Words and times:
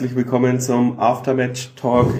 Herzlich 0.00 0.16
willkommen 0.16 0.60
zum 0.60 0.98
Aftermatch 0.98 1.74
Talk 1.74 2.10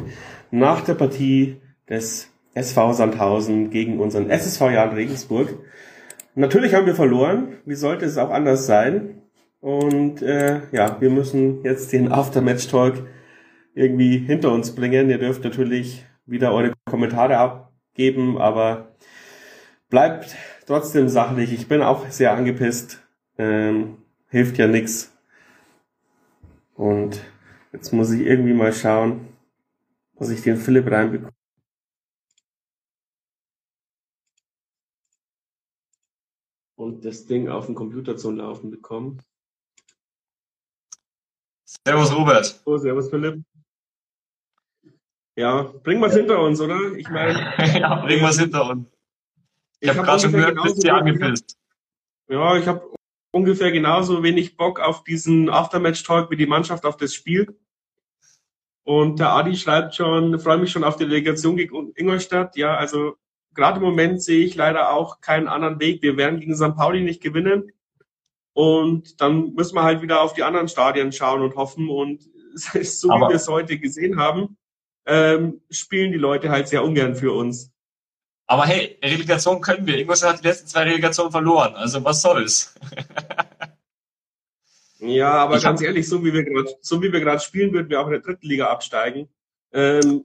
nach 0.51 0.83
der 0.83 0.93
Partie 0.93 1.63
des 1.89 2.31
SV 2.53 2.93
Sandhausen 2.93 3.71
gegen 3.71 4.01
unseren 4.01 4.29
SSV 4.29 4.61
Jan 4.71 4.91
Regensburg. 4.91 5.49
Natürlich 6.35 6.75
haben 6.75 6.85
wir 6.85 6.95
verloren. 6.95 7.57
Wie 7.65 7.75
sollte 7.75 8.05
es 8.05 8.19
auch 8.19 8.29
anders 8.29 8.67
sein? 8.67 9.23
Und 9.61 10.21
äh, 10.21 10.61
ja, 10.73 11.01
wir 11.01 11.09
müssen 11.09 11.65
jetzt 11.65 11.91
den 11.95 12.13
Aftermatch 12.13 12.69
Talk 12.69 13.03
irgendwie 13.75 14.19
hinter 14.19 14.53
uns 14.53 14.75
bringen. 14.75 15.09
Ihr 15.09 15.17
dürft 15.17 15.43
natürlich 15.43 16.05
wieder 16.27 16.53
eure 16.53 16.75
Kommentare 16.85 17.39
abgeben, 17.39 18.37
aber 18.37 18.95
bleibt 19.89 20.37
trotzdem 20.67 21.09
sachlich. 21.09 21.51
Ich 21.55 21.67
bin 21.67 21.81
auch 21.81 22.11
sehr 22.11 22.35
angepisst. 22.35 23.03
Ähm, 23.39 23.97
hilft 24.29 24.59
ja 24.59 24.67
nix. 24.67 25.17
Und 26.75 27.23
jetzt 27.73 27.93
muss 27.93 28.11
ich 28.11 28.21
irgendwie 28.21 28.53
mal 28.53 28.73
schauen, 28.73 29.29
dass 30.15 30.31
ich 30.31 30.43
den 30.43 30.57
Philipp 30.57 30.91
reinbekomme. 30.91 31.33
Und 36.77 37.05
das 37.05 37.27
Ding 37.27 37.49
auf 37.49 37.67
dem 37.67 37.75
Computer 37.75 38.17
zum 38.17 38.37
Laufen 38.37 38.71
bekommen. 38.71 39.23
Servus 41.87 42.15
Robert. 42.15 42.61
Oh, 42.65 42.79
servus 42.79 43.11
Philipp. 43.11 43.43
Ja, 45.37 45.63
bringen 45.63 46.01
wir 46.01 46.09
es 46.09 46.15
hinter 46.15 46.43
uns, 46.43 46.61
oder? 46.61 46.93
Ich 46.97 47.09
meine. 47.09 47.55
ja, 47.79 47.97
bringen 47.97 48.23
wir 48.23 48.31
es 48.31 48.39
hinter 48.39 48.69
uns. 48.69 48.89
Ich, 49.79 49.83
ich 49.83 49.89
habe 49.89 49.99
hab 50.01 50.07
gerade 50.07 50.23
schon 50.23 50.33
gehört, 50.33 50.63
bist 50.63 50.85
du 50.85 50.93
angepisst. 50.93 51.59
Ja, 52.29 52.57
ich 52.57 52.67
habe 52.67 52.95
ungefähr 53.33 53.73
genauso 53.73 54.23
wenig 54.23 54.57
Bock 54.57 54.81
auf 54.81 55.05
diesen 55.05 55.49
Aftermatch-Talk 55.49 56.31
wie 56.31 56.37
die 56.37 56.47
Mannschaft 56.47 56.85
auf 56.85 56.97
das 56.97 57.15
Spiel. 57.15 57.59
Und 58.85 59.21
der 59.21 59.31
Adi 59.31 59.57
schreibt 59.57 59.95
schon, 59.95 60.41
freue 60.41 60.59
mich 60.59 60.73
schon 60.73 60.85
auf 60.85 60.97
die 60.97 61.05
Delegation 61.05 61.57
gegen 61.57 61.93
Ingolstadt. 61.95 62.57
Ja, 62.57 62.77
also 62.77 63.15
gerade 63.55 63.79
im 63.79 63.85
Moment 63.85 64.23
sehe 64.23 64.45
ich 64.45 64.55
leider 64.55 64.93
auch 64.93 65.21
keinen 65.21 65.49
anderen 65.49 65.81
Weg. 65.81 66.03
Wir 66.03 66.17
werden 66.17 66.41
gegen 66.41 66.57
St. 66.57 66.75
Pauli 66.77 67.03
nicht 67.03 67.23
gewinnen. 67.23 67.73
Und 68.53 69.21
dann 69.21 69.55
müssen 69.55 69.77
wir 69.77 69.85
halt 69.85 70.03
wieder 70.03 70.23
auf 70.23 70.35
die 70.35 70.43
anderen 70.43 70.69
Stadien 70.69 71.13
schauen 71.13 71.43
und 71.43 71.57
hoffen. 71.57 71.89
Und 71.89 72.29
so 72.55 73.11
Aber 73.11 73.27
wie 73.27 73.31
wir 73.31 73.37
es 73.37 73.49
heute 73.49 73.79
gesehen 73.79 74.19
haben, 74.19 74.57
ähm, 75.07 75.61
spielen 75.71 76.13
die 76.13 76.19
Leute 76.19 76.51
halt 76.51 76.69
sehr 76.69 76.85
ungern 76.85 77.15
für 77.15 77.33
uns. 77.33 77.70
Aber 78.51 78.67
hey, 78.67 78.99
Relegation 79.01 79.61
können 79.61 79.87
wir. 79.87 79.97
Ingolstadt 79.97 80.33
hat 80.33 80.43
die 80.43 80.49
letzten 80.49 80.67
zwei 80.67 80.83
Relegationen 80.83 81.31
verloren. 81.31 81.77
Also 81.77 82.03
was 82.05 82.21
soll's? 82.21 82.75
ja, 84.99 85.31
aber 85.35 85.59
ich 85.59 85.63
ganz 85.63 85.81
ehrlich, 85.81 86.09
so 86.09 86.25
wie 86.25 86.35
wir 86.35 86.43
gerade, 86.43 86.69
so 86.81 87.01
wie 87.01 87.13
wir 87.13 87.21
gerade 87.21 87.39
spielen, 87.39 87.73
würden 87.73 87.89
wir 87.89 88.01
auch 88.01 88.07
in 88.07 88.15
der 88.15 88.23
dritten 88.23 88.49
Liga 88.49 88.67
absteigen. 88.67 89.29
Ähm, 89.73 90.25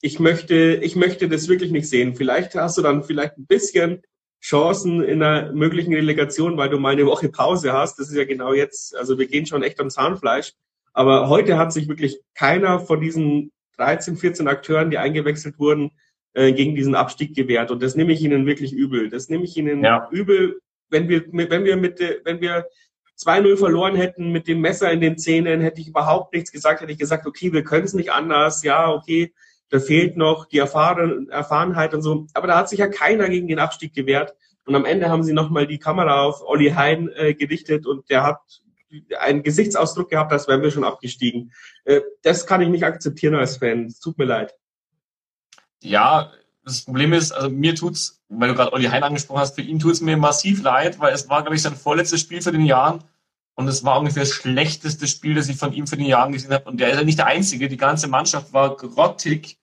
ich 0.00 0.20
möchte, 0.20 0.54
ich 0.54 0.94
möchte 0.94 1.28
das 1.28 1.48
wirklich 1.48 1.72
nicht 1.72 1.88
sehen. 1.88 2.14
Vielleicht 2.14 2.54
hast 2.54 2.78
du 2.78 2.82
dann 2.82 3.02
vielleicht 3.02 3.36
ein 3.36 3.46
bisschen 3.46 4.04
Chancen 4.40 5.02
in 5.02 5.20
einer 5.20 5.50
möglichen 5.50 5.92
Relegation, 5.92 6.56
weil 6.56 6.68
du 6.68 6.78
mal 6.78 6.92
eine 6.92 7.06
Woche 7.06 7.30
Pause 7.30 7.72
hast. 7.72 7.98
Das 7.98 8.10
ist 8.10 8.16
ja 8.16 8.26
genau 8.26 8.52
jetzt, 8.52 8.94
also 8.94 9.18
wir 9.18 9.26
gehen 9.26 9.46
schon 9.46 9.64
echt 9.64 9.80
am 9.80 9.90
Zahnfleisch. 9.90 10.52
Aber 10.92 11.28
heute 11.28 11.58
hat 11.58 11.72
sich 11.72 11.88
wirklich 11.88 12.20
keiner 12.34 12.78
von 12.78 13.00
diesen 13.00 13.50
13, 13.76 14.16
14 14.16 14.46
Akteuren, 14.46 14.92
die 14.92 14.98
eingewechselt 14.98 15.58
wurden, 15.58 15.90
äh, 16.36 16.52
gegen 16.52 16.74
diesen 16.74 16.94
Abstieg 16.94 17.34
gewährt. 17.34 17.70
Und 17.70 17.82
das 17.82 17.96
nehme 17.96 18.12
ich 18.12 18.20
ihnen 18.20 18.44
wirklich 18.44 18.74
übel. 18.74 19.08
Das 19.08 19.30
nehme 19.30 19.44
ich 19.44 19.56
ihnen 19.56 19.82
ja. 19.82 20.06
übel, 20.10 20.60
wenn 20.90 21.08
wir, 21.08 21.24
wenn 21.32 21.64
wir 21.64 21.76
mit, 21.76 21.98
wenn 22.24 22.42
wir 22.42 22.66
2-0 23.18 23.56
verloren 23.56 23.96
hätten 23.96 24.32
mit 24.32 24.46
dem 24.46 24.60
Messer 24.60 24.92
in 24.92 25.00
den 25.00 25.16
Zähnen, 25.16 25.62
hätte 25.62 25.80
ich 25.80 25.88
überhaupt 25.88 26.34
nichts 26.34 26.52
gesagt, 26.52 26.82
hätte 26.82 26.92
ich 26.92 26.98
gesagt, 26.98 27.26
okay, 27.26 27.54
wir 27.54 27.64
können 27.64 27.86
es 27.86 27.94
nicht 27.94 28.12
anders, 28.12 28.62
ja, 28.62 28.92
okay, 28.92 29.32
da 29.70 29.80
fehlt 29.80 30.18
noch 30.18 30.44
die 30.44 30.58
Erfahren, 30.58 31.30
Erfahrenheit 31.30 31.94
und 31.94 32.02
so. 32.02 32.26
Aber 32.34 32.46
da 32.46 32.58
hat 32.58 32.68
sich 32.68 32.80
ja 32.80 32.88
keiner 32.88 33.30
gegen 33.30 33.48
den 33.48 33.58
Abstieg 33.58 33.94
gewehrt. 33.94 34.34
Und 34.66 34.74
am 34.74 34.84
Ende 34.84 35.08
haben 35.08 35.22
sie 35.22 35.32
nochmal 35.32 35.66
die 35.66 35.78
Kamera 35.78 36.24
auf 36.24 36.42
Olli 36.44 36.72
Hein 36.72 37.08
äh, 37.14 37.32
gerichtet 37.32 37.86
und 37.86 38.10
der 38.10 38.24
hat 38.24 38.40
einen 39.18 39.42
Gesichtsausdruck 39.42 40.10
gehabt, 40.10 40.32
als 40.32 40.48
wären 40.48 40.60
wir 40.60 40.70
schon 40.70 40.84
abgestiegen. 40.84 41.52
Äh, 41.84 42.02
das 42.22 42.46
kann 42.46 42.60
ich 42.60 42.68
nicht 42.68 42.84
akzeptieren 42.84 43.36
als 43.36 43.56
Fan. 43.56 43.86
Es 43.86 44.00
tut 44.00 44.18
mir 44.18 44.26
leid. 44.26 44.54
Ja, 45.82 46.32
das 46.64 46.82
Problem 46.82 47.12
ist, 47.12 47.32
also 47.32 47.48
mir 47.48 47.74
tut's, 47.74 48.22
weil 48.28 48.48
du 48.48 48.54
gerade 48.54 48.72
Olli 48.72 48.86
Hein 48.86 49.04
angesprochen 49.04 49.40
hast, 49.40 49.54
für 49.54 49.62
ihn 49.62 49.78
tut's 49.78 50.00
mir 50.00 50.16
massiv 50.16 50.62
leid, 50.62 50.98
weil 50.98 51.14
es 51.14 51.28
war, 51.28 51.42
glaube 51.42 51.56
ich, 51.56 51.62
sein 51.62 51.76
vorletztes 51.76 52.20
Spiel 52.20 52.42
für 52.42 52.52
den 52.52 52.64
Jahren 52.64 53.04
und 53.54 53.68
es 53.68 53.84
war 53.84 53.98
ungefähr 53.98 54.24
das 54.24 54.32
schlechteste 54.32 55.06
Spiel, 55.06 55.34
das 55.34 55.48
ich 55.48 55.56
von 55.56 55.72
ihm 55.72 55.86
für 55.86 55.96
den 55.96 56.06
Jahren 56.06 56.32
gesehen 56.32 56.52
habe. 56.52 56.68
Und 56.68 56.78
der 56.78 56.90
ist 56.90 56.98
ja 56.98 57.04
nicht 57.04 57.18
der 57.18 57.26
Einzige, 57.26 57.68
die 57.68 57.76
ganze 57.76 58.08
Mannschaft 58.08 58.52
war 58.52 58.76
grottig. 58.76 59.58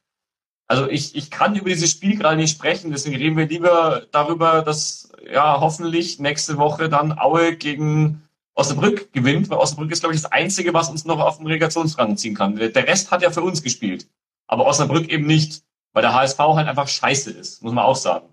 Also 0.67 0.87
ich, 0.87 1.15
ich 1.15 1.29
kann 1.29 1.55
über 1.55 1.69
dieses 1.69 1.91
Spiel 1.91 2.17
gerade 2.17 2.37
nicht 2.37 2.55
sprechen, 2.55 2.91
deswegen 2.91 3.17
reden 3.17 3.37
wir 3.37 3.47
lieber 3.47 4.07
darüber, 4.11 4.61
dass 4.61 5.11
ja 5.31 5.59
hoffentlich 5.59 6.19
nächste 6.19 6.57
Woche 6.57 6.89
dann 6.89 7.17
Aue 7.19 7.55
gegen 7.55 8.23
Osnabrück 8.55 9.11
gewinnt, 9.13 9.49
weil 9.49 9.57
Osnabrück 9.57 9.91
ist, 9.91 9.99
glaube 9.99 10.15
ich, 10.15 10.21
das 10.21 10.31
Einzige, 10.31 10.73
was 10.73 10.89
uns 10.89 11.05
noch 11.05 11.19
auf 11.19 11.37
den 11.37 11.47
Relegationsrang 11.47 12.17
ziehen 12.17 12.33
kann. 12.33 12.55
Der 12.55 12.87
Rest 12.87 13.11
hat 13.11 13.21
ja 13.21 13.29
für 13.29 13.41
uns 13.41 13.61
gespielt, 13.61 14.07
aber 14.47 14.65
Osnabrück 14.65 15.09
eben 15.09 15.27
nicht 15.27 15.63
weil 15.93 16.01
der 16.01 16.13
HSV 16.13 16.39
halt 16.39 16.67
einfach 16.67 16.87
scheiße 16.87 17.31
ist, 17.31 17.63
muss 17.63 17.73
man 17.73 17.85
auch 17.85 17.95
sagen. 17.95 18.27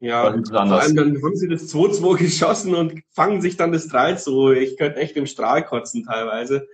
Ja, 0.00 0.22
vor 0.22 0.32
allem 0.32 0.96
dann 0.96 1.22
haben 1.22 1.36
sie 1.36 1.48
das 1.48 1.72
2-2 1.72 2.16
geschossen 2.18 2.74
und 2.74 3.02
fangen 3.10 3.40
sich 3.40 3.56
dann 3.56 3.70
das 3.70 3.86
3 3.86 4.16
so. 4.16 4.50
Ich 4.50 4.76
könnte 4.76 4.98
echt 4.98 5.16
im 5.16 5.26
Strahl 5.26 5.64
kotzen 5.64 6.04
teilweise. 6.04 6.66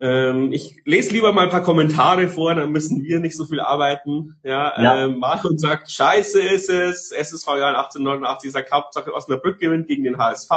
Ähm, 0.00 0.52
ich 0.52 0.82
lese 0.84 1.12
lieber 1.12 1.32
mal 1.32 1.44
ein 1.44 1.50
paar 1.50 1.62
Kommentare 1.62 2.28
vor, 2.28 2.54
dann 2.54 2.72
müssen 2.72 3.04
wir 3.04 3.20
nicht 3.20 3.36
so 3.36 3.46
viel 3.46 3.60
arbeiten. 3.60 4.36
Ja, 4.42 4.82
ja. 4.82 5.04
Ähm, 5.04 5.18
Marlon 5.18 5.58
sagt, 5.58 5.90
scheiße 5.90 6.42
ist 6.42 6.68
es. 6.68 7.12
SSV 7.12 7.46
Jahren 7.46 7.76
1889 7.76 8.52
sagt, 8.52 8.72
Hauptsache 8.72 9.14
Osnabrück 9.14 9.58
gewinnt 9.58 9.86
gegen 9.86 10.04
den 10.04 10.18
HSV. 10.18 10.50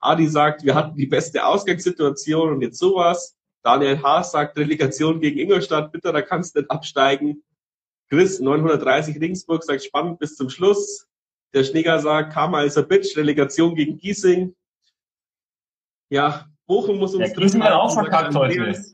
Adi 0.00 0.26
sagt, 0.26 0.64
wir 0.64 0.74
hatten 0.74 0.96
die 0.96 1.06
beste 1.06 1.46
Ausgangssituation 1.46 2.50
und 2.50 2.60
jetzt 2.60 2.78
sowas. 2.78 3.35
Daniel 3.66 4.00
Haas 4.00 4.30
sagt 4.30 4.56
Relegation 4.56 5.20
gegen 5.20 5.40
Ingolstadt, 5.40 5.90
bitte, 5.90 6.12
da 6.12 6.22
kannst 6.22 6.54
du 6.54 6.60
nicht 6.60 6.70
absteigen. 6.70 7.42
Chris 8.08 8.38
930 8.38 9.20
Ringsburg 9.20 9.64
sagt 9.64 9.82
spannend 9.82 10.20
bis 10.20 10.36
zum 10.36 10.48
Schluss. 10.48 11.08
Der 11.52 11.64
Schneeger 11.64 11.98
sagt 11.98 12.32
Karma 12.32 12.62
ist 12.62 12.78
a 12.78 12.82
Bitch, 12.82 13.16
Relegation 13.16 13.74
gegen 13.74 13.98
Giesing. 13.98 14.54
Ja, 16.10 16.46
Bochum 16.68 16.98
muss 16.98 17.16
uns 17.16 17.28
ja, 17.28 17.34
Giesing 17.34 17.60
hat 17.64 17.72
auch 17.72 17.92
verkackt 17.92 18.36
heute. 18.36 18.84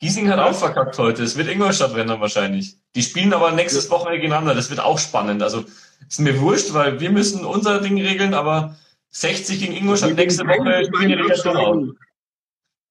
Giesing 0.00 0.28
hat 0.28 0.38
auch 0.38 0.52
verkackt 0.52 0.98
heute. 0.98 1.22
Es 1.22 1.38
wird 1.38 1.48
Ingolstadt 1.48 1.94
rennen 1.94 2.20
wahrscheinlich. 2.20 2.76
Die 2.94 3.02
spielen 3.02 3.32
aber 3.32 3.52
nächstes 3.52 3.88
Wochenende 3.88 4.18
gegeneinander. 4.18 4.54
Das 4.54 4.68
wird 4.68 4.80
auch 4.80 4.98
spannend. 4.98 5.42
Also 5.42 5.64
ist 6.06 6.20
mir 6.20 6.38
wurscht, 6.42 6.74
weil 6.74 7.00
wir 7.00 7.08
müssen 7.08 7.46
unser 7.46 7.80
Ding 7.80 7.98
regeln, 7.98 8.34
aber 8.34 8.76
60 9.12 9.60
gegen 9.60 9.72
Ingolstadt 9.72 10.12
nächste 10.14 10.44
Woche 10.46 10.84
spielen 10.84 11.08
die 11.08 11.14
Relegation 11.14 11.56
auch. 11.56 11.94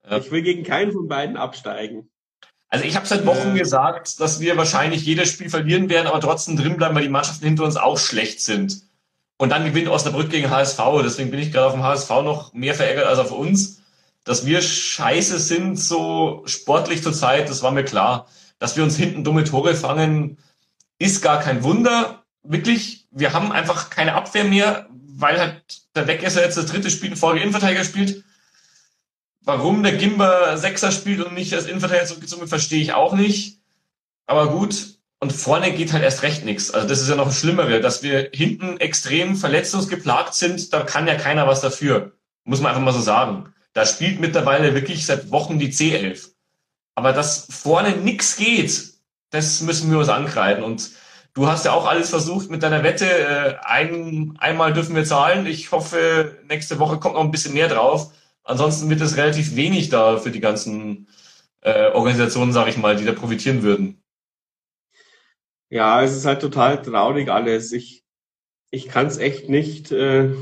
Ja. 0.09 0.17
Ich 0.17 0.31
will 0.31 0.41
gegen 0.41 0.63
keinen 0.63 0.91
von 0.91 1.07
beiden 1.07 1.37
absteigen. 1.37 2.09
Also 2.69 2.85
ich 2.85 2.95
habe 2.95 3.05
seit 3.05 3.25
Wochen 3.25 3.55
äh, 3.55 3.59
gesagt, 3.59 4.19
dass 4.19 4.39
wir 4.39 4.57
wahrscheinlich 4.57 5.05
jedes 5.05 5.29
Spiel 5.29 5.49
verlieren 5.49 5.89
werden, 5.89 6.07
aber 6.07 6.19
trotzdem 6.19 6.57
drin 6.57 6.75
bleiben, 6.75 6.95
weil 6.95 7.03
die 7.03 7.09
Mannschaften 7.09 7.45
hinter 7.45 7.65
uns 7.65 7.77
auch 7.77 7.99
schlecht 7.99 8.41
sind. 8.41 8.81
Und 9.37 9.49
dann 9.49 9.65
gewinnt 9.65 9.87
Osnabrück 9.87 10.29
gegen 10.29 10.49
HSV. 10.49 10.79
Deswegen 11.03 11.29
bin 11.29 11.39
ich 11.39 11.51
gerade 11.51 11.67
auf 11.67 11.73
dem 11.73 11.83
HSV 11.83 12.09
noch 12.23 12.53
mehr 12.53 12.73
verärgert 12.73 13.05
als 13.05 13.19
auf 13.19 13.31
uns. 13.31 13.81
Dass 14.23 14.45
wir 14.45 14.61
scheiße 14.61 15.37
sind, 15.37 15.77
so 15.77 16.43
sportlich 16.45 17.03
zur 17.03 17.13
Zeit, 17.13 17.49
das 17.49 17.61
war 17.61 17.71
mir 17.71 17.83
klar. 17.83 18.27
Dass 18.57 18.77
wir 18.77 18.83
uns 18.83 18.95
hinten 18.95 19.23
dumme 19.23 19.43
Tore 19.43 19.75
fangen, 19.75 20.37
ist 20.97 21.21
gar 21.21 21.41
kein 21.41 21.63
Wunder. 21.63 22.23
Wirklich, 22.41 23.07
wir 23.11 23.33
haben 23.33 23.51
einfach 23.51 23.89
keine 23.89 24.15
Abwehr 24.15 24.45
mehr, 24.45 24.87
weil 24.89 25.39
halt 25.39 25.61
der 25.95 26.07
Wegesser 26.07 26.41
jetzt 26.41 26.57
das 26.57 26.67
dritte 26.67 26.89
Spiel 26.89 27.11
in 27.11 27.17
Folge 27.17 27.41
Innenverteidiger 27.41 27.83
spielt. 27.83 28.23
Warum 29.45 29.83
der 29.83 29.93
Gimba 29.93 30.57
Sechser 30.57 30.91
spielt 30.91 31.21
und 31.21 31.33
nicht 31.33 31.53
als 31.53 31.65
Innenverteidiger 31.65 32.07
zurückgezogen 32.07 32.41
wird, 32.41 32.49
verstehe 32.49 32.81
ich 32.81 32.93
auch 32.93 33.13
nicht. 33.13 33.59
Aber 34.25 34.49
gut. 34.49 34.97
Und 35.19 35.31
vorne 35.31 35.71
geht 35.73 35.93
halt 35.93 36.03
erst 36.03 36.23
recht 36.23 36.43
nichts. 36.45 36.71
Also 36.71 36.87
das 36.87 37.01
ist 37.01 37.09
ja 37.09 37.15
noch 37.15 37.27
das 37.27 37.39
Schlimmere, 37.39 37.79
dass 37.79 38.03
wir 38.03 38.29
hinten 38.33 38.77
extrem 38.77 39.35
verletzungsgeplagt 39.35 40.33
sind. 40.33 40.73
Da 40.73 40.81
kann 40.81 41.07
ja 41.07 41.15
keiner 41.15 41.47
was 41.47 41.61
dafür. 41.61 42.13
Muss 42.43 42.61
man 42.61 42.69
einfach 42.69 42.83
mal 42.83 42.93
so 42.93 42.99
sagen. 42.99 43.53
Da 43.73 43.85
spielt 43.85 44.19
mittlerweile 44.19 44.75
wirklich 44.75 45.05
seit 45.05 45.31
Wochen 45.31 45.59
die 45.59 45.71
C11. 45.71 46.29
Aber 46.95 47.13
dass 47.13 47.47
vorne 47.49 47.91
nichts 47.97 48.35
geht, 48.35 48.93
das 49.29 49.61
müssen 49.61 49.89
wir 49.91 49.97
uns 49.97 50.09
ankreiden. 50.09 50.63
Und 50.63 50.91
du 51.33 51.47
hast 51.47 51.65
ja 51.65 51.71
auch 51.71 51.85
alles 51.85 52.09
versucht 52.09 52.49
mit 52.49 52.61
deiner 52.61 52.83
Wette. 52.83 53.09
Äh, 53.09 53.55
ein, 53.63 54.35
einmal 54.39 54.73
dürfen 54.73 54.95
wir 54.95 55.05
zahlen. 55.05 55.47
Ich 55.47 55.71
hoffe, 55.71 56.37
nächste 56.47 56.79
Woche 56.79 56.99
kommt 56.99 57.15
noch 57.15 57.23
ein 57.23 57.31
bisschen 57.31 57.53
mehr 57.53 57.67
drauf. 57.67 58.11
Ansonsten 58.43 58.89
wird 58.89 59.01
es 59.01 59.17
relativ 59.17 59.55
wenig 59.55 59.89
da 59.89 60.17
für 60.17 60.31
die 60.31 60.41
ganzen 60.41 61.07
äh, 61.61 61.91
Organisationen, 61.91 62.51
sage 62.51 62.69
ich 62.69 62.77
mal, 62.77 62.95
die 62.95 63.05
da 63.05 63.13
profitieren 63.13 63.63
würden. 63.63 64.03
Ja, 65.69 66.03
es 66.03 66.15
ist 66.15 66.25
halt 66.25 66.41
total 66.41 66.81
traurig 66.81 67.29
alles. 67.29 67.71
Ich, 67.71 68.03
ich 68.69 68.87
kann 68.89 69.07
es 69.07 69.17
echt 69.17 69.49
nicht, 69.49 69.91
äh, 69.91 70.33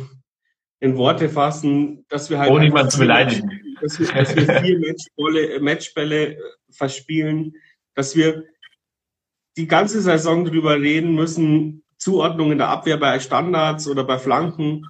in 0.82 0.98
Worte 0.98 1.30
fassen, 1.30 2.06
dass 2.10 2.30
wir 2.30 2.40
halt. 2.40 2.52
Ohne 2.52 2.66
jemanden 2.66 2.92
zu 2.92 3.00
beleidigen. 3.00 3.50
Dass 3.82 4.00
wir, 4.00 4.08
dass 4.08 4.36
wir 4.36 4.62
vier 4.62 4.80
Matchbälle, 4.80 5.60
Matchbälle 5.62 6.38
verspielen, 6.70 7.56
dass 7.96 8.16
wir 8.16 8.44
die 9.58 9.68
ganze 9.68 10.02
Saison 10.02 10.44
drüber 10.44 10.80
reden 10.80 11.14
müssen, 11.14 11.84
Zuordnung 11.98 12.52
in 12.52 12.58
der 12.58 12.70
Abwehr 12.70 12.98
bei 12.98 13.20
Standards 13.20 13.88
oder 13.88 14.04
bei 14.04 14.18
Flanken. 14.18 14.88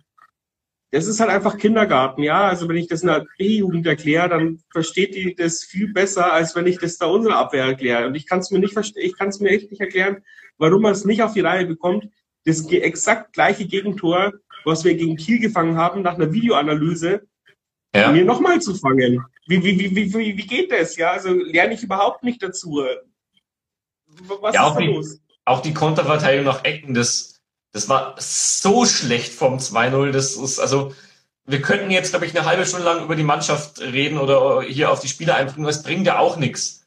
Das 0.92 1.08
ist 1.08 1.22
halt 1.22 1.30
einfach 1.30 1.58
Kindergarten, 1.58 2.22
ja. 2.22 2.48
Also 2.48 2.68
wenn 2.68 2.76
ich 2.76 2.88
das 2.88 3.02
in 3.02 3.08
der 3.08 3.26
B-Jugend 3.38 3.88
erkläre, 3.88 4.28
dann 4.28 4.62
versteht 4.70 5.16
die 5.16 5.36
das 5.36 5.64
viel 5.64 5.94
besser, 5.94 6.34
als 6.34 6.54
wenn 6.56 6.68
ich 6.68 6.80
das 6.80 6.98
da 6.98 7.06
unserer 7.06 7.38
Abwehr 7.38 7.64
erkläre. 7.64 8.08
Und 8.08 8.16
ich 8.16 8.28
kann 8.28 8.40
es 8.40 8.52
mir 8.52 8.60
nicht 8.60 8.74
verstehen, 8.74 9.06
ich 9.06 9.18
kann 9.18 9.30
es 9.30 9.40
mir 9.40 9.50
echt 9.50 9.72
nicht 9.72 9.80
erklären, 9.80 10.24
warum 10.58 10.82
man 10.82 10.92
es 10.92 11.06
nicht 11.06 11.24
auf 11.24 11.34
die 11.34 11.40
Reihe 11.40 11.66
bekommt, 11.66 12.10
das 12.46 12.66
exakt 12.68 13.34
gleiche 13.34 13.66
Gegentor, 13.66 14.34
was 14.66 14.84
wir 14.84 14.96
gegen 14.96 15.16
Kiel 15.16 15.40
gefangen 15.40 15.78
haben, 15.78 16.02
nach 16.02 16.16
einer 16.16 16.34
Videoanalyse, 16.34 17.22
ja. 17.96 18.12
mir 18.12 18.26
nochmal 18.26 18.62
zu 18.62 18.76
fangen. 18.76 19.24
Wie, 19.48 19.64
wie, 19.64 19.80
wie, 19.80 20.14
wie, 20.14 20.38
wie 20.38 20.48
geht 20.48 20.72
das? 20.72 20.98
Ja, 20.98 21.12
also 21.12 21.34
lerne 21.34 21.74
ich 21.74 21.84
überhaupt 21.84 22.24
nicht 22.24 22.44
dazu. 22.44 22.84
Was 24.42 24.56
ja, 24.56 24.68
ist 24.68 24.76
da 24.76 24.80
die, 24.80 24.88
los? 24.88 25.22
Auch 25.46 25.62
die 25.62 25.74
Konterverteidigung 25.74 26.46
nach 26.46 26.64
Ecken, 26.64 26.94
das, 26.94 27.41
das 27.72 27.90
war 27.90 28.16
so 28.18 28.86
schlecht 28.86 29.34
vom 29.34 29.58
2-0. 29.58 30.12
Das 30.12 30.36
ist, 30.36 30.60
also, 30.60 30.94
wir 31.46 31.62
könnten 31.62 31.92
jetzt, 31.92 32.12
glaube 32.12 32.26
ich, 32.26 32.36
eine 32.38 32.46
halbe 32.46 32.66
Stunde 32.66 32.86
lang 32.86 33.04
über 33.04 33.16
die 33.16 33.24
Mannschaft 33.24 33.80
reden 33.82 34.18
oder 34.18 34.62
hier 34.62 34.92
auf 34.92 35.00
die 35.00 35.08
Spieler 35.08 35.36
einbringen, 35.36 35.66
das 35.66 35.84
bringt 35.84 36.06
ja 36.08 36.20
auch 36.20 36.38
nichts. 36.38 36.86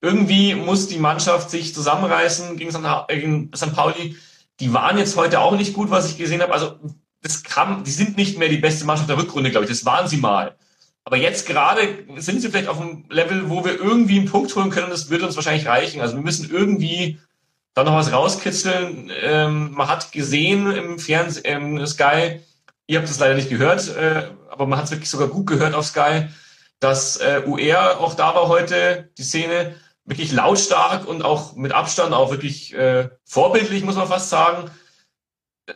Irgendwie 0.00 0.54
muss 0.54 0.88
die 0.88 0.98
Mannschaft 0.98 1.50
sich 1.50 1.74
zusammenreißen 1.74 2.56
gegen 2.56 2.70
St. 2.70 3.74
Pauli. 3.74 4.16
Die 4.60 4.72
waren 4.72 4.98
jetzt 4.98 5.16
heute 5.16 5.40
auch 5.40 5.56
nicht 5.56 5.74
gut, 5.74 5.90
was 5.90 6.08
ich 6.10 6.18
gesehen 6.18 6.42
habe. 6.42 6.52
Also 6.52 6.78
das 7.22 7.42
kam, 7.42 7.82
die 7.82 7.90
sind 7.90 8.16
nicht 8.16 8.38
mehr 8.38 8.48
die 8.48 8.58
beste 8.58 8.84
Mannschaft 8.84 9.08
der 9.08 9.18
Rückrunde, 9.18 9.50
glaube 9.50 9.64
ich. 9.64 9.70
Das 9.70 9.84
waren 9.84 10.06
sie 10.06 10.18
mal. 10.18 10.54
Aber 11.04 11.16
jetzt 11.16 11.46
gerade 11.46 12.04
sind 12.16 12.40
sie 12.40 12.50
vielleicht 12.50 12.68
auf 12.68 12.80
einem 12.80 13.04
Level, 13.08 13.48
wo 13.48 13.64
wir 13.64 13.78
irgendwie 13.78 14.18
einen 14.18 14.30
Punkt 14.30 14.54
holen 14.54 14.70
können. 14.70 14.90
Das 14.90 15.08
wird 15.08 15.22
uns 15.22 15.36
wahrscheinlich 15.36 15.66
reichen. 15.66 16.00
Also 16.00 16.16
wir 16.16 16.22
müssen 16.22 16.50
irgendwie 16.50 17.18
da 17.76 17.84
noch 17.84 17.94
was 17.94 18.10
rauskitzeln. 18.10 19.12
Ähm, 19.22 19.72
man 19.72 19.88
hat 19.88 20.10
gesehen 20.10 20.72
im 20.72 20.98
Fernsehen, 20.98 21.44
ähm, 21.44 21.86
Sky, 21.86 22.40
ihr 22.86 22.98
habt 22.98 23.08
es 23.08 23.18
leider 23.18 23.34
nicht 23.34 23.50
gehört, 23.50 23.94
äh, 23.94 24.30
aber 24.50 24.66
man 24.66 24.78
hat 24.78 24.86
es 24.86 24.90
wirklich 24.90 25.10
sogar 25.10 25.28
gut 25.28 25.46
gehört 25.46 25.74
auf 25.74 25.86
Sky, 25.86 26.26
dass 26.80 27.18
äh, 27.18 27.42
UR 27.46 28.00
auch 28.00 28.14
da 28.14 28.34
war 28.34 28.48
heute, 28.48 29.10
die 29.18 29.22
Szene, 29.22 29.76
wirklich 30.04 30.32
lautstark 30.32 31.06
und 31.06 31.24
auch 31.24 31.54
mit 31.54 31.72
Abstand, 31.72 32.14
auch 32.14 32.30
wirklich 32.30 32.74
äh, 32.74 33.10
vorbildlich, 33.24 33.84
muss 33.84 33.96
man 33.96 34.08
fast 34.08 34.30
sagen 34.30 34.70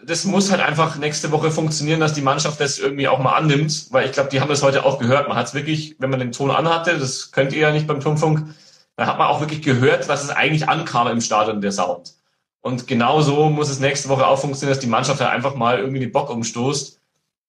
das 0.05 0.25
muss 0.25 0.51
halt 0.51 0.61
einfach 0.61 0.97
nächste 0.97 1.33
Woche 1.33 1.51
funktionieren, 1.51 1.99
dass 1.99 2.13
die 2.13 2.23
Mannschaft 2.23 2.61
das 2.61 2.79
irgendwie 2.79 3.09
auch 3.09 3.19
mal 3.19 3.35
annimmt, 3.35 3.89
weil 3.91 4.07
ich 4.07 4.13
glaube, 4.13 4.31
die 4.31 4.41
haben 4.41 4.49
das 4.49 4.63
heute 4.63 4.85
auch 4.85 5.01
gehört. 5.01 5.29
Man 5.29 5.37
hat 5.37 5.49
es 5.49 5.55
wirklich, 5.55 5.97
wenn 5.99 6.11
man 6.11 6.21
den 6.21 6.33
Ton 6.33 6.51
anhatte, 6.51 6.97
das 6.97 7.33
könnt 7.33 7.53
ihr 7.53 7.63
ja 7.63 7.73
nicht 7.73 7.89
beim 7.89 7.99
Turmfunk, 7.99 8.55
dann 9.01 9.09
hat 9.09 9.19
man 9.19 9.29
auch 9.29 9.41
wirklich 9.41 9.63
gehört, 9.63 10.09
dass 10.11 10.23
es 10.23 10.29
eigentlich 10.29 10.69
ankam 10.69 11.09
im 11.09 11.23
Stadion, 11.23 11.63
der 11.63 11.73
Sound. 11.73 12.15
Und 12.61 12.87
genau 12.87 13.23
so 13.23 13.49
muss 13.49 13.71
es 13.71 13.81
nächste 13.81 14.11
Woche 14.11 14.27
auch 14.27 14.39
funktionieren, 14.39 14.77
dass 14.77 14.85
die 14.85 14.91
Mannschaft 14.91 15.21
halt 15.23 15.31
einfach 15.31 15.55
mal 15.55 15.79
irgendwie 15.79 16.01
den 16.01 16.13
Bock 16.13 16.29
umstoßt 16.29 17.01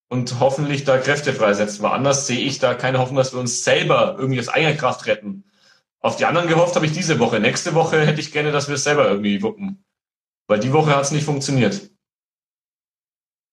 und 0.07 0.39
hoffentlich 0.39 0.85
da 0.85 0.97
Kräfte 0.97 1.33
freisetzt. 1.33 1.81
Weil 1.81 1.91
anders 1.91 2.25
sehe 2.25 2.39
ich 2.39 2.59
da 2.59 2.73
keine 2.73 2.99
Hoffnung, 2.99 3.17
dass 3.17 3.33
wir 3.33 3.41
uns 3.41 3.65
selber 3.65 4.15
irgendwie 4.17 4.39
aus 4.39 4.47
eigener 4.47 4.75
Kraft 4.75 5.07
retten. 5.07 5.43
Auf 5.99 6.15
die 6.15 6.23
anderen 6.23 6.47
gehofft 6.47 6.75
habe 6.75 6.85
ich 6.85 6.93
diese 6.93 7.19
Woche. 7.19 7.41
Nächste 7.41 7.75
Woche 7.75 8.05
hätte 8.05 8.21
ich 8.21 8.31
gerne, 8.31 8.53
dass 8.53 8.69
wir 8.69 8.75
es 8.75 8.85
selber 8.85 9.09
irgendwie 9.09 9.43
wuppen. 9.43 9.83
Weil 10.47 10.59
die 10.59 10.71
Woche 10.71 10.95
hat 10.95 11.03
es 11.03 11.11
nicht 11.11 11.25
funktioniert 11.25 11.91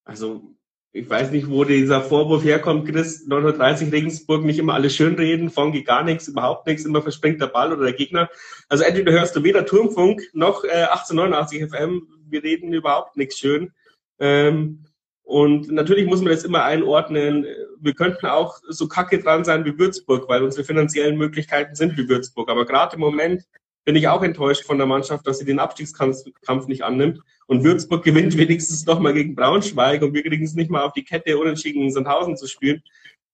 also 0.09 0.48
ich 0.91 1.07
weiß 1.07 1.31
nicht, 1.31 1.49
wo 1.49 1.63
dieser 1.63 2.01
Vorwurf 2.01 2.43
herkommt, 2.43 2.89
Chris, 2.89 3.27
930 3.27 3.91
Regensburg, 3.91 4.43
nicht 4.43 4.57
immer 4.57 4.73
alles 4.73 4.95
schönreden, 4.95 5.51
Fongi 5.51 5.83
gar 5.83 6.03
nichts, 6.03 6.27
überhaupt 6.27 6.65
nichts, 6.65 6.85
immer 6.85 7.01
verspringt 7.01 7.39
der 7.41 7.47
Ball 7.47 7.71
oder 7.71 7.83
der 7.83 7.93
Gegner. 7.93 8.29
Also 8.69 8.83
entweder 8.83 9.11
hörst 9.11 9.35
du 9.35 9.43
weder 9.43 9.65
Turmfunk 9.65 10.21
noch 10.33 10.63
äh, 10.63 10.85
1889 10.89 11.69
FM, 11.69 12.07
wir 12.27 12.43
reden 12.43 12.73
überhaupt 12.73 13.17
nichts 13.17 13.37
schön. 13.37 13.71
Ähm, 14.19 14.85
und 15.21 15.71
natürlich 15.71 16.07
muss 16.07 16.21
man 16.21 16.31
das 16.31 16.43
immer 16.43 16.63
einordnen. 16.63 17.45
Wir 17.79 17.93
könnten 17.93 18.25
auch 18.25 18.57
so 18.67 18.87
kacke 18.87 19.19
dran 19.19 19.45
sein 19.45 19.63
wie 19.63 19.77
Würzburg, 19.77 20.27
weil 20.27 20.41
unsere 20.41 20.63
finanziellen 20.63 21.17
Möglichkeiten 21.17 21.75
sind 21.75 21.95
wie 21.99 22.09
Würzburg. 22.09 22.49
Aber 22.49 22.65
gerade 22.65 22.95
im 22.95 23.01
Moment 23.01 23.43
bin 23.85 23.95
ich 23.95 24.07
auch 24.07 24.21
enttäuscht 24.21 24.65
von 24.65 24.77
der 24.77 24.87
Mannschaft, 24.87 25.25
dass 25.25 25.39
sie 25.39 25.45
den 25.45 25.59
Abstiegskampf 25.59 26.67
nicht 26.67 26.83
annimmt. 26.83 27.19
Und 27.47 27.63
Würzburg 27.63 28.03
gewinnt 28.03 28.37
wenigstens 28.37 28.85
nochmal 28.85 29.13
gegen 29.13 29.35
Braunschweig 29.35 30.01
und 30.01 30.13
wir 30.13 30.23
kriegen 30.23 30.45
es 30.45 30.53
nicht 30.53 30.69
mal 30.69 30.83
auf 30.83 30.93
die 30.93 31.03
Kette, 31.03 31.37
unentschieden 31.37 31.81
in 31.81 31.91
Sandhausen 31.91 32.37
zu 32.37 32.47
spielen. 32.47 32.83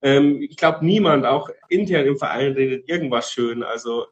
Ähm, 0.02 0.42
ich 0.42 0.56
glaube, 0.56 0.86
niemand, 0.86 1.26
auch 1.26 1.50
intern 1.68 2.06
im 2.06 2.18
Verein, 2.18 2.54
redet 2.54 2.88
irgendwas 2.88 3.32
schön. 3.32 3.64
Also 3.64 4.06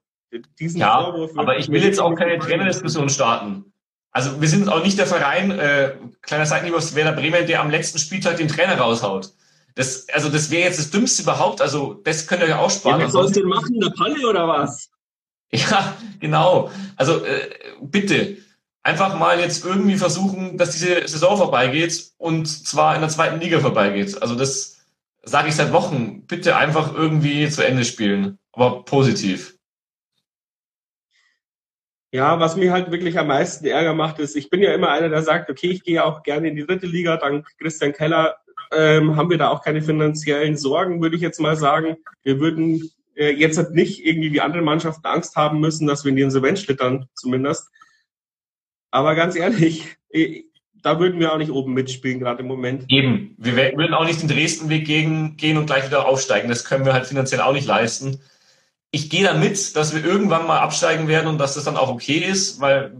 diesen 0.59 0.79
ja, 0.79 1.03
Vorwurf. 1.03 1.31
Aber 1.35 1.57
ich 1.57 1.69
will 1.69 1.83
jetzt 1.83 1.99
auch 1.99 2.15
keine 2.15 2.39
Trainerdiskussion 2.39 3.09
starten. 3.09 3.71
Also 4.11 4.41
wir 4.41 4.47
sind 4.47 4.69
auch 4.69 4.83
nicht 4.83 4.97
der 4.97 5.07
Verein, 5.07 5.51
äh, 5.51 5.95
kleiner 6.21 6.45
Seitenhieb 6.45 6.75
aus 6.75 6.95
Werder 6.95 7.13
Bremen, 7.13 7.47
der 7.47 7.61
am 7.61 7.69
letzten 7.69 7.97
Spieltag 7.97 8.37
den 8.37 8.47
Trainer 8.47 8.77
raushaut. 8.77 9.31
Das, 9.75 10.07
also 10.09 10.29
das 10.29 10.51
wäre 10.51 10.63
jetzt 10.63 10.77
das 10.77 10.91
Dümmste 10.91 11.23
überhaupt. 11.23 11.61
Also 11.61 11.95
das 12.03 12.27
könnt 12.27 12.43
ihr 12.43 12.49
ja 12.49 12.59
auch 12.59 12.69
sparen. 12.69 12.99
Ja, 12.99 13.05
was 13.07 13.13
sollst 13.13 13.35
du 13.35 13.39
denn 13.39 13.49
machen, 13.49 13.79
der 13.79 13.89
Palle 13.89 14.27
oder 14.27 14.47
was? 14.47 14.91
Ja, 15.69 15.95
genau. 16.19 16.71
Also 16.95 17.23
äh, 17.23 17.49
bitte 17.81 18.37
einfach 18.81 19.17
mal 19.17 19.39
jetzt 19.39 19.63
irgendwie 19.63 19.97
versuchen, 19.97 20.57
dass 20.57 20.71
diese 20.71 21.07
Saison 21.07 21.37
vorbeigeht 21.37 22.11
und 22.17 22.47
zwar 22.47 22.95
in 22.95 23.01
der 23.01 23.09
zweiten 23.09 23.39
Liga 23.39 23.59
vorbeigeht. 23.59 24.21
Also 24.21 24.35
das 24.35 24.83
sage 25.21 25.49
ich 25.49 25.55
seit 25.55 25.71
Wochen. 25.71 26.25
Bitte 26.25 26.55
einfach 26.55 26.93
irgendwie 26.93 27.49
zu 27.49 27.65
Ende 27.65 27.85
spielen, 27.85 28.39
aber 28.51 28.83
positiv. 28.83 29.57
Ja, 32.11 32.39
was 32.39 32.55
mir 32.55 32.71
halt 32.71 32.91
wirklich 32.91 33.17
am 33.17 33.27
meisten 33.27 33.65
Ärger 33.65 33.93
macht, 33.93 34.19
ist, 34.19 34.35
ich 34.35 34.49
bin 34.49 34.61
ja 34.61 34.73
immer 34.73 34.89
einer, 34.89 35.09
der 35.09 35.23
sagt, 35.23 35.49
okay, 35.49 35.69
ich 35.71 35.83
gehe 35.83 36.03
auch 36.03 36.21
gerne 36.23 36.49
in 36.49 36.55
die 36.55 36.65
dritte 36.65 36.85
Liga. 36.85 37.17
Dank 37.17 37.47
Christian 37.59 37.93
Keller 37.93 38.35
ähm, 38.71 39.15
haben 39.15 39.29
wir 39.29 39.37
da 39.37 39.49
auch 39.49 39.63
keine 39.63 39.81
finanziellen 39.81 40.57
Sorgen, 40.57 41.01
würde 41.01 41.15
ich 41.15 41.21
jetzt 41.21 41.39
mal 41.39 41.55
sagen. 41.55 41.97
Wir 42.23 42.39
würden 42.39 42.91
äh, 43.15 43.31
jetzt 43.31 43.57
halt 43.57 43.71
nicht 43.71 44.05
irgendwie 44.05 44.31
wie 44.31 44.41
andere 44.41 44.61
Mannschaften 44.61 45.05
Angst 45.05 45.35
haben 45.35 45.59
müssen, 45.59 45.87
dass 45.87 46.03
wir 46.03 46.09
in 46.09 46.15
die 46.15 46.21
Insolvenz 46.23 46.61
schlittern, 46.61 47.07
zumindest. 47.13 47.69
Aber 48.91 49.15
ganz 49.15 49.35
ehrlich, 49.35 49.85
äh, 50.09 50.43
da 50.83 50.99
würden 50.99 51.19
wir 51.19 51.33
auch 51.33 51.37
nicht 51.37 51.51
oben 51.51 51.73
mitspielen, 51.73 52.19
gerade 52.19 52.41
im 52.41 52.47
Moment. 52.47 52.85
Eben. 52.89 53.35
Wir 53.37 53.55
würden 53.55 53.93
auch 53.93 54.05
nicht 54.05 54.21
den 54.21 54.27
Dresden-Weg 54.27 54.85
gegen, 54.85 55.37
gehen 55.37 55.57
und 55.57 55.65
gleich 55.65 55.85
wieder 55.85 56.05
aufsteigen. 56.05 56.49
Das 56.49 56.65
können 56.65 56.85
wir 56.85 56.93
halt 56.93 57.07
finanziell 57.07 57.41
auch 57.41 57.53
nicht 57.53 57.67
leisten. 57.67 58.19
Ich 58.91 59.09
gehe 59.09 59.23
damit, 59.23 59.75
dass 59.75 59.95
wir 59.95 60.03
irgendwann 60.03 60.45
mal 60.45 60.59
absteigen 60.59 61.07
werden 61.07 61.27
und 61.27 61.37
dass 61.37 61.55
das 61.55 61.63
dann 61.63 61.77
auch 61.77 61.89
okay 61.89 62.17
ist, 62.17 62.59
weil 62.59 62.93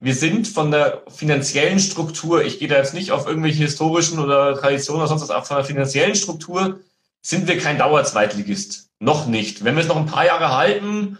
wir 0.00 0.14
sind 0.14 0.46
von 0.46 0.70
der 0.70 1.04
finanziellen 1.08 1.78
Struktur, 1.78 2.44
ich 2.44 2.58
gehe 2.58 2.68
da 2.68 2.76
jetzt 2.76 2.92
nicht 2.92 3.12
auf 3.12 3.26
irgendwelche 3.26 3.62
historischen 3.62 4.18
oder 4.18 4.54
Traditionen 4.58 5.00
oder 5.00 5.08
sonst 5.08 5.22
was, 5.22 5.30
aber 5.30 5.44
von 5.44 5.56
der 5.56 5.64
finanziellen 5.64 6.14
Struktur 6.14 6.80
sind 7.22 7.48
wir 7.48 7.58
kein 7.58 7.78
Dauerzweitligist. 7.78 8.85
Noch 8.98 9.26
nicht. 9.26 9.64
Wenn 9.64 9.76
wir 9.76 9.82
es 9.82 9.88
noch 9.88 9.96
ein 9.96 10.06
paar 10.06 10.24
Jahre 10.24 10.56
halten, 10.56 11.18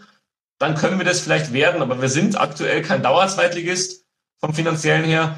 dann 0.57 0.75
können 0.75 0.97
wir 0.97 1.05
das 1.05 1.19
vielleicht 1.19 1.53
werden, 1.53 1.81
aber 1.81 2.01
wir 2.01 2.09
sind 2.09 2.39
aktuell 2.39 2.81
kein 2.81 3.03
Dauerzweitligist 3.03 4.05
vom 4.39 4.53
finanziellen 4.53 5.05
her. 5.05 5.37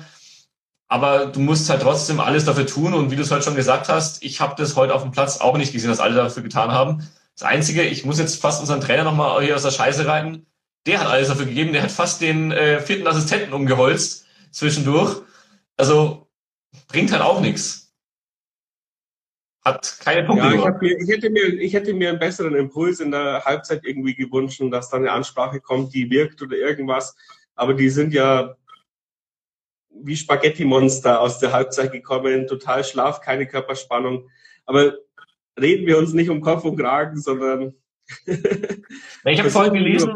Aber 0.88 1.28
du 1.28 1.40
musst 1.40 1.70
halt 1.70 1.82
trotzdem 1.82 2.20
alles 2.20 2.46
dafür 2.46 2.66
tun 2.66 2.94
und 2.94 3.12
wie 3.12 3.16
du 3.16 3.22
es 3.22 3.32
heute 3.32 3.44
schon 3.44 3.56
gesagt 3.56 3.90
hast, 3.90 4.24
ich 4.24 4.42
habe 4.42 4.56
das 4.58 4.76
heute 4.76 4.96
auf 4.96 5.04
dem 5.04 5.12
Platz 5.12 5.38
auch 5.38 5.58
nicht 5.58 5.72
gesehen, 5.72 5.90
dass 5.90 6.00
alle 6.00 6.16
dafür 6.16 6.42
getan 6.42 6.72
haben. 6.72 7.08
Das 7.38 7.48
Einzige, 7.48 7.84
ich 7.84 8.06
muss 8.06 8.18
jetzt 8.18 8.42
fast 8.42 8.60
unseren 8.60 8.82
Trainer 8.82 9.04
nochmal 9.04 9.44
hier 9.44 9.56
aus 9.56 9.62
der 9.62 9.72
Scheiße 9.72 10.08
reiten, 10.08 10.48
der 10.88 11.00
hat 11.00 11.08
alles 11.08 11.28
dafür 11.28 11.46
gegeben, 11.46 11.74
der 11.74 11.84
hat 11.84 11.92
fast 11.92 12.22
den 12.22 12.52
äh, 12.52 12.80
vierten 12.80 13.06
Assistenten 13.06 13.54
umgeholzt 13.54 14.26
zwischendurch. 14.52 15.22
Also 15.78 16.28
bringt 16.88 17.12
halt 17.12 17.22
auch 17.22 17.42
nichts 17.42 17.89
hat 19.64 20.00
keine 20.00 20.26
Punkte 20.26 20.46
ja, 20.46 20.54
ich, 20.54 20.82
mir, 20.82 20.98
ich, 21.00 21.10
hätte 21.10 21.30
mir, 21.30 21.46
ich 21.46 21.74
hätte 21.74 21.94
mir 21.94 22.10
einen 22.10 22.20
besseren 22.20 22.56
Impuls 22.56 23.00
in 23.00 23.12
der 23.12 23.44
Halbzeit 23.44 23.82
irgendwie 23.84 24.16
gewünscht, 24.16 24.62
dass 24.72 24.90
da 24.90 24.98
eine 24.98 25.12
Ansprache 25.12 25.60
kommt, 25.60 25.94
die 25.94 26.10
wirkt 26.10 26.42
oder 26.42 26.56
irgendwas. 26.56 27.16
Aber 27.56 27.74
die 27.74 27.90
sind 27.90 28.14
ja 28.14 28.56
wie 29.90 30.16
Spaghetti-Monster 30.16 31.20
aus 31.20 31.40
der 31.40 31.52
Halbzeit 31.52 31.92
gekommen, 31.92 32.48
total 32.48 32.84
schlaf, 32.84 33.20
keine 33.20 33.48
Körperspannung. 33.48 34.30
Aber 34.66 34.94
reden 35.60 35.86
wir 35.86 35.98
uns 35.98 36.14
nicht 36.14 36.30
um 36.30 36.40
Kopf 36.40 36.64
und 36.64 36.78
Kragen, 36.78 37.20
sondern 37.20 37.74
ich 38.26 39.40
habe 39.40 39.50
vorhin 39.50 39.74
gelesen, 39.74 40.10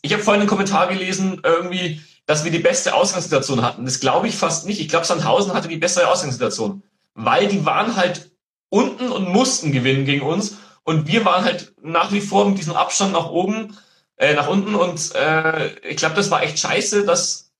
ich 0.00 0.12
habe 0.12 0.22
vorhin 0.22 0.40
einen 0.40 0.48
Kommentar 0.48 0.88
gelesen, 0.88 1.40
irgendwie, 1.44 2.00
dass 2.26 2.44
wir 2.44 2.50
die 2.50 2.58
beste 2.58 2.94
Ausgangssituation 2.94 3.62
hatten. 3.62 3.84
Das 3.84 4.00
glaube 4.00 4.26
ich 4.26 4.36
fast 4.36 4.66
nicht. 4.66 4.80
Ich 4.80 4.88
glaube, 4.88 5.04
Sandhausen 5.04 5.52
hatte 5.52 5.68
die 5.68 5.76
bessere 5.76 6.08
Ausgangssituation 6.08 6.82
weil 7.14 7.48
die 7.48 7.64
waren 7.64 7.96
halt 7.96 8.32
unten 8.68 9.10
und 9.10 9.28
mussten 9.28 9.72
gewinnen 9.72 10.04
gegen 10.04 10.22
uns. 10.22 10.58
Und 10.84 11.06
wir 11.06 11.24
waren 11.24 11.44
halt 11.44 11.74
nach 11.82 12.12
wie 12.12 12.20
vor 12.20 12.48
mit 12.48 12.58
diesem 12.58 12.74
Abstand 12.74 13.12
nach 13.12 13.30
oben, 13.30 13.76
äh, 14.16 14.34
nach 14.34 14.48
unten. 14.48 14.74
Und 14.74 15.14
äh, 15.14 15.76
ich 15.88 15.96
glaube, 15.96 16.14
das 16.14 16.30
war 16.30 16.42
echt 16.42 16.58
scheiße, 16.58 17.04
dass 17.04 17.52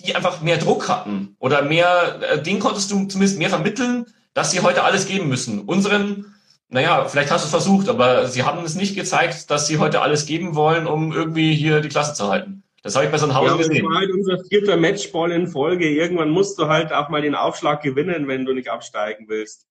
die 0.00 0.14
einfach 0.14 0.40
mehr 0.40 0.58
Druck 0.58 0.88
hatten. 0.88 1.36
Oder 1.38 1.62
mehr, 1.62 2.20
äh, 2.22 2.42
den 2.42 2.58
konntest 2.58 2.90
du 2.90 3.06
zumindest 3.06 3.38
mehr 3.38 3.50
vermitteln, 3.50 4.06
dass 4.34 4.50
sie 4.50 4.60
heute 4.60 4.84
alles 4.84 5.06
geben 5.06 5.28
müssen. 5.28 5.60
Unseren, 5.60 6.34
naja, 6.68 7.06
vielleicht 7.06 7.30
hast 7.30 7.42
du 7.42 7.46
es 7.46 7.50
versucht, 7.50 7.88
aber 7.88 8.28
sie 8.28 8.44
haben 8.44 8.64
es 8.64 8.74
nicht 8.74 8.94
gezeigt, 8.94 9.50
dass 9.50 9.66
sie 9.66 9.78
heute 9.78 10.02
alles 10.02 10.26
geben 10.26 10.54
wollen, 10.54 10.86
um 10.86 11.12
irgendwie 11.12 11.54
hier 11.54 11.80
die 11.80 11.88
Klasse 11.88 12.14
zu 12.14 12.28
halten. 12.28 12.62
Das 12.82 12.94
habe 12.94 13.04
ich 13.04 13.10
bei 13.10 13.18
Sandhausen 13.18 13.50
ja, 13.50 13.56
gesehen. 13.56 13.84
Das 13.84 13.92
war 13.92 13.98
halt 13.98 14.10
unser 14.10 14.44
vierter 14.44 14.76
Matchball 14.76 15.32
in 15.32 15.46
Folge. 15.46 15.88
Irgendwann 15.88 16.30
musst 16.30 16.58
du 16.58 16.68
halt 16.68 16.92
auch 16.92 17.08
mal 17.10 17.22
den 17.22 17.34
Aufschlag 17.34 17.82
gewinnen, 17.82 18.26
wenn 18.26 18.44
du 18.44 18.54
nicht 18.54 18.68
absteigen 18.68 19.26
willst. 19.28 19.68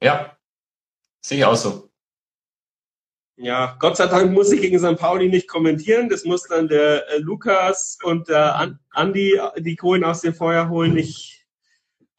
Ja, 0.00 0.36
sehe 1.20 1.38
ich 1.38 1.44
auch 1.44 1.56
so. 1.56 1.90
Ja, 3.38 3.76
Gott 3.80 3.98
sei 3.98 4.06
Dank 4.06 4.32
muss 4.32 4.50
ich 4.50 4.62
gegen 4.62 4.78
St. 4.78 4.96
Pauli 4.96 5.28
nicht 5.28 5.48
kommentieren. 5.48 6.08
Das 6.08 6.24
muss 6.24 6.44
dann 6.44 6.68
der 6.68 7.06
äh, 7.10 7.18
Lukas 7.18 7.98
und 8.02 8.28
der 8.28 8.78
Andi 8.90 9.38
die 9.58 9.76
Kohlen 9.76 10.04
aus 10.04 10.22
dem 10.22 10.34
Feuer 10.34 10.70
holen. 10.70 10.96
Ich 10.96 11.44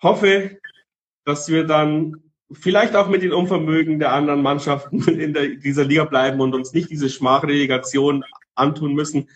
hoffe, 0.01 0.59
dass 1.25 1.49
wir 1.49 1.63
dann 1.63 2.21
vielleicht 2.51 2.95
auch 2.95 3.07
mit 3.07 3.23
den 3.23 3.33
Unvermögen 3.33 3.97
der 3.97 4.13
anderen 4.13 4.43
Mannschaften 4.43 5.07
in 5.07 5.33
der, 5.33 5.47
dieser 5.55 5.85
Liga 5.85 6.05
bleiben 6.05 6.39
und 6.39 6.53
uns 6.53 6.73
nicht 6.73 6.91
diese 6.91 7.09
Schmachrelegation 7.09 8.23
antun 8.53 8.93
müssen, 8.93 9.27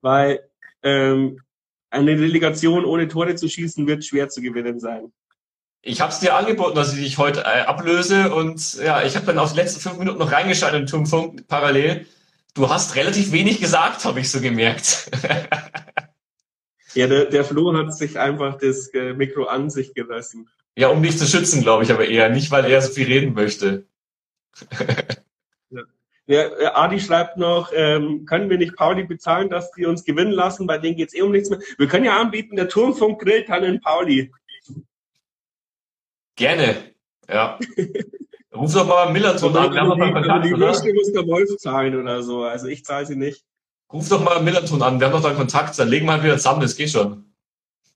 weil 0.00 0.40
ähm, 0.82 1.40
eine 1.90 2.12
Relegation 2.12 2.84
ohne 2.84 3.08
Tore 3.08 3.34
zu 3.34 3.48
schießen 3.48 3.86
wird 3.86 4.04
schwer 4.04 4.28
zu 4.28 4.40
gewinnen 4.42 4.80
sein 4.80 5.12
ich 5.82 6.00
habe 6.00 6.12
es 6.12 6.20
dir 6.20 6.34
angeboten, 6.34 6.74
dass 6.74 6.92
ich 6.94 7.02
dich 7.02 7.18
heute 7.18 7.40
äh, 7.40 7.62
ablöse 7.62 8.34
und 8.34 8.74
ja, 8.74 9.02
ich 9.04 9.16
habe 9.16 9.26
dann 9.26 9.38
auf 9.38 9.52
die 9.52 9.58
letzten 9.58 9.80
fünf 9.80 9.98
Minuten 9.98 10.18
noch 10.18 10.32
reingeschaltet 10.32 10.80
im 10.80 10.86
Turmfunk 10.86 11.46
parallel. 11.46 12.06
Du 12.54 12.68
hast 12.68 12.96
relativ 12.96 13.32
wenig 13.32 13.60
gesagt, 13.60 14.04
habe 14.04 14.20
ich 14.20 14.30
so 14.30 14.40
gemerkt. 14.40 15.10
ja, 16.94 17.06
der, 17.06 17.26
der 17.26 17.44
Flo 17.44 17.76
hat 17.76 17.94
sich 17.94 18.18
einfach 18.18 18.58
das 18.58 18.88
äh, 18.88 19.14
Mikro 19.14 19.44
an 19.44 19.70
sich 19.70 19.94
gelassen. 19.94 20.48
Ja, 20.76 20.88
um 20.88 21.02
dich 21.02 21.18
zu 21.18 21.26
schützen, 21.26 21.62
glaube 21.62 21.84
ich, 21.84 21.92
aber 21.92 22.06
eher 22.06 22.28
nicht, 22.28 22.50
weil 22.50 22.64
er 22.64 22.82
so 22.82 22.92
viel 22.92 23.06
reden 23.06 23.34
möchte. 23.34 23.86
ja. 25.70 25.82
Ja, 26.28 26.74
Adi 26.74 27.00
schreibt 27.00 27.38
noch, 27.38 27.72
ähm, 27.74 28.26
können 28.26 28.50
wir 28.50 28.58
nicht 28.58 28.76
Pauli 28.76 29.04
bezahlen, 29.04 29.48
dass 29.48 29.72
die 29.72 29.86
uns 29.86 30.04
gewinnen 30.04 30.32
lassen? 30.32 30.66
Bei 30.66 30.76
denen 30.76 30.94
geht's 30.94 31.14
eh 31.14 31.22
um 31.22 31.32
nichts 31.32 31.48
mehr. 31.48 31.58
Wir 31.78 31.88
können 31.88 32.04
ja 32.04 32.20
anbieten, 32.20 32.54
der 32.54 32.68
Turmfunk 32.68 33.22
grillt 33.22 33.48
dann 33.48 33.64
in 33.64 33.80
Pauli. 33.80 34.30
Gerne, 36.36 36.76
ja. 37.26 37.58
Ruf 38.54 38.74
doch 38.74 38.86
mal 38.86 39.10
Millerton 39.10 39.56
an. 39.56 39.72
Wir 39.72 39.80
haben 39.80 39.88
noch 39.88 40.12
Kontakt, 40.12 40.44
die 40.44 40.56
Würste 40.56 40.92
muss 40.92 41.10
der 41.12 41.26
Wolf 41.26 41.56
zahlen 41.56 41.98
oder 41.98 42.22
so. 42.22 42.44
Also 42.44 42.66
ich 42.66 42.84
zahle 42.84 43.06
sie 43.06 43.16
nicht. 43.16 43.44
Ruf 43.90 44.10
doch 44.10 44.22
mal 44.22 44.42
Millerton 44.42 44.82
an. 44.82 45.00
Wir 45.00 45.06
haben 45.06 45.14
noch 45.14 45.22
da 45.22 45.32
Kontakt. 45.32 45.78
Dann 45.78 45.88
legen 45.88 46.04
wir 46.04 46.12
halt 46.12 46.24
wieder 46.24 46.36
zusammen. 46.36 46.60
Das 46.60 46.76
geht 46.76 46.90
schon. 46.90 47.32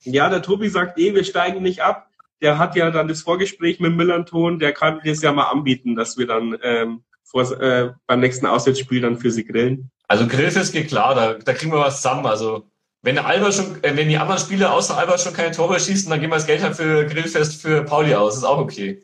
Ja, 0.05 0.31
der 0.31 0.41
Tobi 0.41 0.69
sagt 0.69 0.99
eh, 0.99 1.15
wir 1.15 1.25
steigen 1.25 1.63
nicht 1.63 1.83
ab. 1.83 2.09
Der 2.41 2.59
hat 2.59 2.77
ja 2.77 2.91
dann 2.91 3.09
das 3.09 3.21
Vorgespräch 3.21 3.79
mit 3.79 3.95
Millerton. 3.95 4.59
Der 4.59 4.73
kann 4.73 5.01
das 5.05 5.21
ja 5.21 5.33
mal 5.33 5.51
anbieten, 5.51 5.97
dass 5.97 6.17
wir 6.17 6.27
dann 6.27 6.57
ähm, 6.63 7.05
vor, 7.33 7.51
äh, 7.61 7.93
beim 8.07 8.21
nächsten 8.21 8.47
Auswärtsspiel 8.47 9.01
dann 9.01 9.19
für 9.19 9.33
sie 9.33 9.45
grillen. 9.45 9.91
Also 10.07 10.29
Grillfest 10.29 10.73
geht 10.73 10.89
klar. 10.89 11.15
Da, 11.15 11.35
da 11.35 11.53
kriegen 11.55 11.73
wir 11.73 11.81
was 11.81 11.97
zusammen. 11.97 12.27
Also 12.27 12.69
wenn 13.03 13.19
Alba 13.19 13.51
schon, 13.51 13.83
äh, 13.83 13.97
wenn 13.97 14.09
die 14.09 14.19
anderen 14.19 14.41
Spieler 14.41 14.73
außer 14.73 14.97
Alba 14.97 15.19
schon 15.19 15.33
keine 15.33 15.51
Tore 15.51 15.81
schießen, 15.81 16.09
dann 16.11 16.21
gehen 16.21 16.31
wir 16.31 16.37
das 16.37 16.47
Geld 16.47 16.63
halt 16.63 16.77
für 16.77 17.07
Grillfest 17.07 17.61
für 17.61 17.83
Pauli 17.83 18.15
aus. 18.15 18.37
Ist 18.37 18.45
auch 18.45 18.59
okay. 18.59 19.03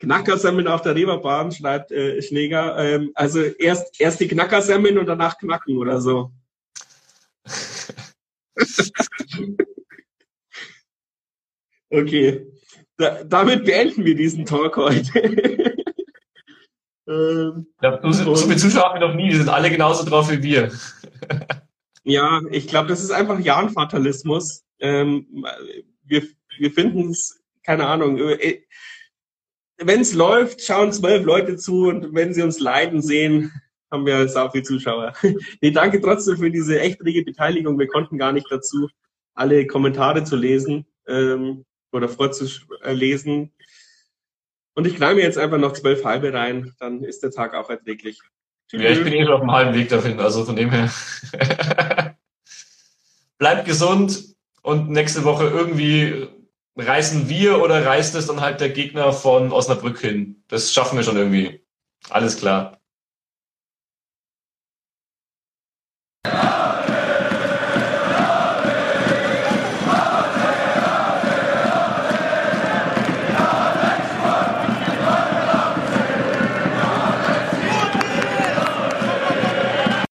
Knackersemmeln 0.00 0.68
auf 0.68 0.82
der 0.82 0.94
Reeperbahn, 0.94 1.50
schreibt 1.52 1.90
äh, 1.90 2.20
Schläger. 2.20 2.76
Ähm, 2.78 3.10
also 3.14 3.40
erst, 3.40 3.98
erst 4.00 4.20
die 4.20 4.28
Knackersemmeln 4.28 4.98
und 4.98 5.06
danach 5.06 5.38
knacken 5.38 5.78
oder 5.78 6.00
so. 6.00 6.30
okay. 11.90 12.46
Da, 12.98 13.24
damit 13.24 13.64
beenden 13.64 14.04
wir 14.04 14.14
diesen 14.14 14.44
Talk 14.44 14.76
heute. 14.76 15.71
Ähm, 17.08 17.66
ja, 17.82 18.00
so, 18.02 18.34
so 18.34 18.46
viele 18.46 18.56
Zuschauer 18.56 18.90
haben 18.90 19.00
wir 19.00 19.08
noch 19.08 19.14
nie, 19.14 19.30
die 19.30 19.36
sind 19.36 19.48
alle 19.48 19.70
genauso 19.70 20.04
drauf 20.04 20.30
wie 20.30 20.42
wir. 20.42 20.70
Ja, 22.04 22.40
ich 22.50 22.66
glaube, 22.66 22.88
das 22.88 23.00
ist 23.00 23.12
einfach 23.12 23.38
Jahrenfatalismus. 23.38 24.64
Ähm, 24.80 25.46
wir 26.02 26.26
wir 26.58 26.70
finden 26.70 27.10
es, 27.10 27.42
keine 27.62 27.86
Ahnung, 27.86 28.18
äh, 28.18 28.62
wenn 29.78 30.00
es 30.00 30.14
läuft, 30.14 30.62
schauen 30.62 30.92
zwölf 30.92 31.24
Leute 31.24 31.56
zu 31.56 31.88
und 31.88 32.14
wenn 32.14 32.34
sie 32.34 32.42
uns 32.42 32.60
leiden 32.60 33.02
sehen, 33.02 33.52
haben 33.90 34.06
wir 34.06 34.28
sau 34.28 34.50
viele 34.50 34.64
Zuschauer. 34.64 35.12
nee, 35.60 35.70
danke 35.70 36.00
trotzdem 36.00 36.36
für 36.36 36.50
diese 36.50 36.80
echt 36.80 37.02
rege 37.04 37.24
Beteiligung. 37.24 37.78
Wir 37.78 37.88
konnten 37.88 38.18
gar 38.18 38.32
nicht 38.32 38.46
dazu, 38.50 38.88
alle 39.34 39.66
Kommentare 39.66 40.24
zu 40.24 40.36
lesen 40.36 40.86
ähm, 41.06 41.64
oder 41.90 42.08
vorzulesen. 42.08 43.52
Und 44.74 44.86
ich 44.86 44.96
knall 44.96 45.14
mir 45.14 45.22
jetzt 45.22 45.38
einfach 45.38 45.58
noch 45.58 45.72
zwölf 45.72 46.04
halbe 46.04 46.32
rein, 46.32 46.74
dann 46.78 47.02
ist 47.02 47.22
der 47.22 47.30
Tag 47.30 47.54
auch 47.54 47.68
erträglich. 47.68 48.20
Ja, 48.72 48.88
ich 48.88 49.04
bin 49.04 49.12
eh 49.12 49.24
schon 49.24 49.34
auf 49.34 49.40
dem 49.40 49.52
halben 49.52 49.74
Weg 49.74 49.90
dahin, 49.90 50.18
also 50.18 50.44
von 50.44 50.56
dem 50.56 50.70
her. 50.70 50.90
Bleibt 53.38 53.66
gesund 53.66 54.34
und 54.62 54.88
nächste 54.88 55.24
Woche 55.24 55.44
irgendwie 55.44 56.28
reißen 56.76 57.28
wir 57.28 57.62
oder 57.62 57.84
reißt 57.84 58.14
es 58.14 58.26
dann 58.26 58.40
halt 58.40 58.60
der 58.60 58.70
Gegner 58.70 59.12
von 59.12 59.52
Osnabrück 59.52 60.00
hin. 60.00 60.42
Das 60.48 60.72
schaffen 60.72 60.96
wir 60.96 61.04
schon 61.04 61.16
irgendwie. 61.16 61.62
Alles 62.08 62.38
klar. 62.38 62.81